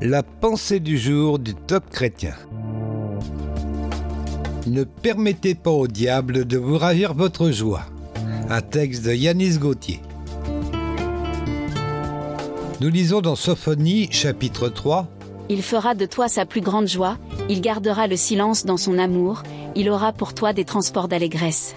La 0.00 0.22
pensée 0.22 0.78
du 0.78 0.96
jour 0.96 1.40
du 1.40 1.56
top 1.56 1.90
chrétien. 1.90 2.34
Ne 4.68 4.84
permettez 4.84 5.56
pas 5.56 5.72
au 5.72 5.88
diable 5.88 6.44
de 6.44 6.56
vous 6.56 6.78
ravir 6.78 7.14
votre 7.14 7.50
joie. 7.50 7.82
Un 8.48 8.60
texte 8.60 9.04
de 9.04 9.12
Yanis 9.12 9.58
Gauthier. 9.58 10.00
Nous 12.80 12.90
lisons 12.90 13.20
dans 13.20 13.34
Sophonie 13.34 14.06
chapitre 14.12 14.68
3. 14.68 15.08
Il 15.48 15.64
fera 15.64 15.96
de 15.96 16.06
toi 16.06 16.28
sa 16.28 16.46
plus 16.46 16.60
grande 16.60 16.86
joie, 16.86 17.18
il 17.48 17.60
gardera 17.60 18.06
le 18.06 18.16
silence 18.16 18.64
dans 18.64 18.76
son 18.76 18.98
amour, 18.98 19.42
il 19.74 19.90
aura 19.90 20.12
pour 20.12 20.32
toi 20.32 20.52
des 20.52 20.64
transports 20.64 21.08
d'allégresse. 21.08 21.74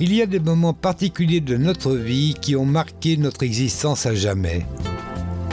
Il 0.00 0.14
y 0.14 0.22
a 0.22 0.26
des 0.26 0.40
moments 0.40 0.72
particuliers 0.72 1.42
de 1.42 1.58
notre 1.58 1.94
vie 1.94 2.34
qui 2.40 2.56
ont 2.56 2.64
marqué 2.64 3.18
notre 3.18 3.42
existence 3.42 4.06
à 4.06 4.14
jamais. 4.14 4.64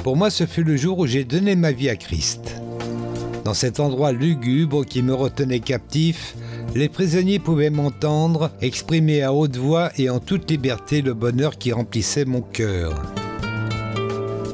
Pour 0.03 0.17
moi, 0.17 0.29
ce 0.29 0.45
fut 0.45 0.65
le 0.65 0.75
jour 0.75 0.99
où 0.99 1.07
j'ai 1.07 1.23
donné 1.23 1.55
ma 1.55 1.71
vie 1.71 1.89
à 1.89 1.95
Christ. 1.95 2.57
Dans 3.45 3.53
cet 3.53 3.79
endroit 3.79 4.11
lugubre 4.11 4.85
qui 4.85 5.01
me 5.01 5.13
retenait 5.13 5.61
captif, 5.61 6.35
les 6.75 6.89
prisonniers 6.89 7.39
pouvaient 7.39 7.69
m'entendre 7.69 8.51
exprimer 8.61 9.23
à 9.23 9.31
haute 9.31 9.55
voix 9.55 9.91
et 9.97 10.09
en 10.09 10.19
toute 10.19 10.51
liberté 10.51 11.01
le 11.01 11.13
bonheur 11.13 11.57
qui 11.57 11.71
remplissait 11.71 12.25
mon 12.25 12.41
cœur. 12.41 13.01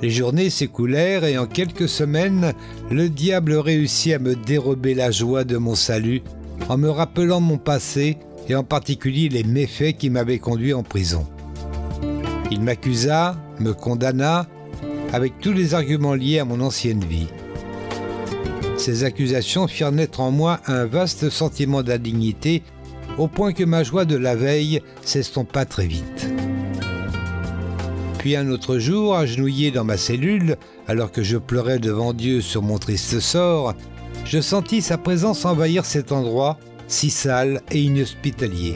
Les 0.03 0.11
journées 0.11 0.51
s'écoulèrent 0.51 1.25
et 1.25 1.39
en 1.39 1.47
quelques 1.47 1.89
semaines, 1.89 2.53
le 2.91 3.09
diable 3.09 3.53
réussit 3.53 4.13
à 4.13 4.19
me 4.19 4.35
dérober 4.35 4.93
la 4.93 5.09
joie 5.09 5.45
de 5.45 5.57
mon 5.57 5.75
salut 5.75 6.21
en 6.69 6.77
me 6.77 6.89
rappelant 6.89 7.41
mon 7.41 7.57
passé 7.57 8.17
et 8.47 8.55
en 8.55 8.63
particulier 8.63 9.29
les 9.29 9.43
méfaits 9.43 9.97
qui 9.97 10.11
m'avaient 10.11 10.37
conduit 10.37 10.73
en 10.73 10.83
prison. 10.83 11.25
Il 12.51 12.61
m'accusa, 12.61 13.35
me 13.59 13.73
condamna, 13.73 14.47
avec 15.13 15.39
tous 15.39 15.53
les 15.53 15.73
arguments 15.73 16.13
liés 16.13 16.39
à 16.39 16.45
mon 16.45 16.61
ancienne 16.61 17.03
vie. 17.03 17.27
Ces 18.77 19.03
accusations 19.03 19.67
firent 19.67 19.91
naître 19.91 20.21
en 20.21 20.31
moi 20.31 20.59
un 20.67 20.85
vaste 20.85 21.29
sentiment 21.29 21.83
d'indignité, 21.83 22.63
au 23.17 23.27
point 23.27 23.51
que 23.51 23.63
ma 23.63 23.83
joie 23.83 24.05
de 24.05 24.15
la 24.15 24.35
veille 24.35 24.81
s'estompa 25.03 25.65
très 25.65 25.87
vite. 25.87 26.29
Puis 28.19 28.35
un 28.35 28.49
autre 28.49 28.79
jour, 28.79 29.15
agenouillé 29.15 29.71
dans 29.71 29.83
ma 29.83 29.97
cellule, 29.97 30.57
alors 30.87 31.11
que 31.11 31.23
je 31.23 31.37
pleurais 31.37 31.79
devant 31.79 32.13
Dieu 32.13 32.41
sur 32.41 32.61
mon 32.61 32.77
triste 32.77 33.19
sort, 33.19 33.73
je 34.25 34.39
sentis 34.41 34.81
sa 34.81 34.97
présence 34.97 35.45
envahir 35.45 35.85
cet 35.85 36.11
endroit 36.11 36.57
si 36.87 37.09
sale 37.09 37.61
et 37.71 37.81
inhospitalier. 37.81 38.75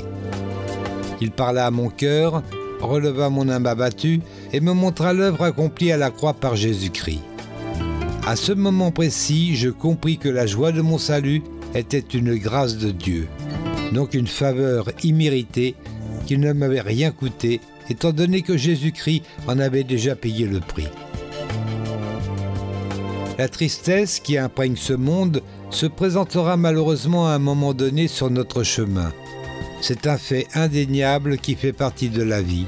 Il 1.21 1.31
parla 1.31 1.65
à 1.65 1.71
mon 1.71 1.89
cœur, 1.89 2.43
releva 2.81 3.29
mon 3.29 3.49
âme 3.49 3.65
abattue 3.65 4.21
et 4.53 4.61
me 4.61 4.73
montra 4.73 5.13
l'œuvre 5.13 5.43
accomplie 5.43 5.91
à 5.91 5.97
la 5.97 6.11
croix 6.11 6.33
par 6.33 6.55
Jésus-Christ. 6.55 7.21
À 8.25 8.35
ce 8.35 8.53
moment 8.53 8.91
précis, 8.91 9.55
je 9.55 9.69
compris 9.69 10.17
que 10.17 10.29
la 10.29 10.45
joie 10.45 10.71
de 10.71 10.81
mon 10.81 10.97
salut 10.97 11.41
était 11.75 11.99
une 11.99 12.35
grâce 12.35 12.77
de 12.77 12.91
Dieu, 12.91 13.27
donc 13.91 14.13
une 14.13 14.27
faveur 14.27 14.89
imméritée 15.03 15.75
qui 16.25 16.37
ne 16.37 16.53
m'avait 16.53 16.81
rien 16.81 17.11
coûté, 17.11 17.59
étant 17.89 18.13
donné 18.13 18.41
que 18.41 18.55
Jésus-Christ 18.55 19.23
en 19.47 19.59
avait 19.59 19.83
déjà 19.83 20.15
payé 20.15 20.45
le 20.45 20.59
prix. 20.59 20.87
La 23.37 23.49
tristesse 23.49 24.19
qui 24.19 24.37
imprègne 24.37 24.75
ce 24.75 24.93
monde 24.93 25.41
se 25.71 25.87
présentera 25.87 26.55
malheureusement 26.55 27.27
à 27.27 27.31
un 27.31 27.39
moment 27.39 27.73
donné 27.73 28.07
sur 28.07 28.29
notre 28.29 28.63
chemin. 28.63 29.11
C'est 29.81 30.07
un 30.07 30.17
fait 30.17 30.47
indéniable 30.53 31.37
qui 31.37 31.55
fait 31.55 31.73
partie 31.73 32.09
de 32.09 32.21
la 32.21 32.41
vie. 32.41 32.67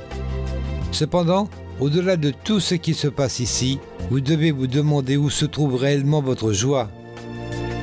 Cependant, 0.92 1.48
au-delà 1.80 2.18
de 2.18 2.32
tout 2.44 2.60
ce 2.60 2.76
qui 2.76 2.94
se 2.94 3.08
passe 3.08 3.40
ici, 3.40 3.80
vous 4.10 4.22
devez 4.22 4.52
vous 4.52 4.68
demander 4.68 5.18
où 5.18 5.30
se 5.30 5.46
trouve 5.46 5.76
réellement 5.76 6.22
votre 6.22 6.54
joie. 6.54 6.90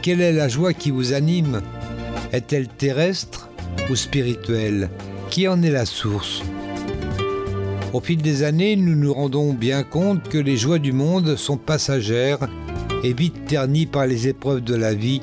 Quelle 0.03 0.21
est 0.21 0.33
la 0.33 0.49
joie 0.49 0.73
qui 0.73 0.91
vous 0.91 1.13
anime? 1.13 1.63
Est-elle 2.33 2.69
terrestre 2.69 3.49
ou 3.91 3.95
spirituelle? 3.95 4.91
Qui 5.31 5.49
en 5.49 5.63
est 5.63 5.71
la 5.71 5.87
source? 5.87 6.43
Au 7.93 8.01
fil 8.01 8.23
des 8.23 8.43
années, 8.43 8.75
nous 8.77 8.97
nous 8.97 9.13
rendons 9.13 9.53
bien 9.53 9.83
compte 9.83 10.29
que 10.29 10.39
les 10.39 10.57
joies 10.57 10.79
du 10.79 10.93
monde 10.93 11.37
sont 11.37 11.59
passagères 11.59 12.49
et 13.05 13.13
vite 13.13 13.45
ternies 13.47 13.87
par 13.87 14.07
les 14.07 14.29
épreuves 14.29 14.63
de 14.63 14.75
la 14.75 14.95
vie, 14.95 15.21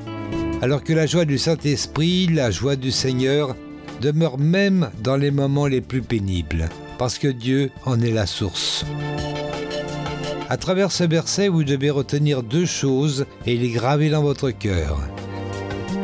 alors 0.61 0.83
que 0.83 0.93
la 0.93 1.07
joie 1.07 1.25
du 1.25 1.37
Saint-Esprit, 1.37 2.27
la 2.27 2.51
joie 2.51 2.75
du 2.75 2.91
Seigneur, 2.91 3.55
demeure 4.01 4.37
même 4.37 4.89
dans 5.03 5.17
les 5.17 5.31
moments 5.31 5.65
les 5.65 5.81
plus 5.81 6.01
pénibles, 6.01 6.69
parce 6.99 7.17
que 7.17 7.29
Dieu 7.29 7.71
en 7.85 7.99
est 8.01 8.11
la 8.11 8.27
source. 8.27 8.85
À 10.49 10.57
travers 10.57 10.91
ce 10.91 11.05
verset, 11.05 11.47
vous 11.47 11.63
devez 11.63 11.89
retenir 11.89 12.43
deux 12.43 12.65
choses 12.65 13.25
et 13.45 13.55
les 13.55 13.69
graver 13.69 14.09
dans 14.09 14.21
votre 14.21 14.51
cœur. 14.51 14.99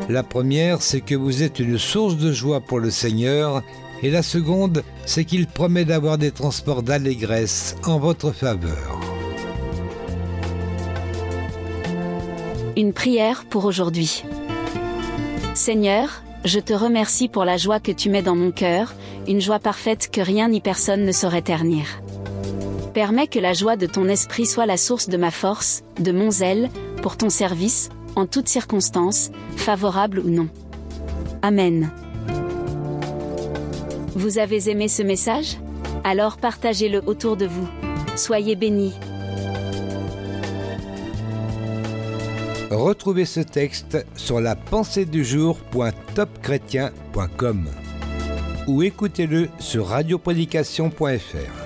La 0.07 0.23
première, 0.23 0.81
c'est 0.81 1.01
que 1.01 1.15
vous 1.15 1.43
êtes 1.43 1.59
une 1.59 1.77
source 1.77 2.15
de 2.15 2.31
joie 2.31 2.61
pour 2.61 2.79
le 2.79 2.91
Seigneur, 2.91 3.61
et 4.03 4.09
la 4.09 4.23
seconde, 4.23 4.83
c'est 5.05 5.25
qu'il 5.25 5.47
promet 5.47 5.83
d'avoir 5.83 6.17
des 6.17 6.31
transports 6.31 6.83
d'allégresse 6.83 7.75
en 7.85 7.99
votre 7.99 8.31
faveur. 8.31 8.99
Une 12.77 12.93
prière 12.93 13.45
pour 13.49 13.65
aujourd'hui. 13.65 14.23
Seigneur, 15.55 16.24
je 16.45 16.59
te 16.59 16.73
remercie 16.73 17.27
pour 17.27 17.43
la 17.43 17.57
joie 17.57 17.79
que 17.79 17.91
tu 17.91 18.09
mets 18.09 18.21
dans 18.21 18.35
mon 18.35 18.51
cœur, 18.51 18.93
une 19.27 19.41
joie 19.41 19.59
parfaite 19.59 20.09
que 20.11 20.21
rien 20.21 20.47
ni 20.47 20.61
personne 20.61 21.03
ne 21.03 21.11
saurait 21.11 21.41
ternir. 21.41 21.85
Permets 22.93 23.27
que 23.27 23.39
la 23.39 23.53
joie 23.53 23.75
de 23.75 23.87
ton 23.87 24.07
esprit 24.07 24.45
soit 24.45 24.67
la 24.67 24.77
source 24.77 25.09
de 25.09 25.17
ma 25.17 25.31
force, 25.31 25.83
de 25.99 26.11
mon 26.11 26.31
zèle, 26.31 26.69
pour 27.01 27.17
ton 27.17 27.29
service, 27.29 27.89
en 28.15 28.25
toutes 28.27 28.47
circonstances, 28.47 29.31
favorables 29.57 30.19
ou 30.19 30.29
non. 30.29 30.47
Amen. 31.41 31.91
Vous 34.15 34.37
avez 34.37 34.69
aimé 34.69 34.87
ce 34.87 35.03
message? 35.03 35.57
Alors 36.03 36.37
partagez-le 36.37 37.01
autour 37.05 37.35
de 37.35 37.47
vous. 37.47 37.67
Soyez 38.15 38.55
bénis. 38.55 38.93
Retrouvez 42.71 43.25
ce 43.25 43.41
texte 43.41 44.03
sur 44.15 44.41
la 44.41 44.55
pensée 44.55 45.05
du 45.05 45.23
jour.topchrétien.com 45.23 47.69
ou 48.67 48.81
écoutez-le 48.81 49.49
sur 49.59 49.85
radioprédication.fr. 49.87 51.64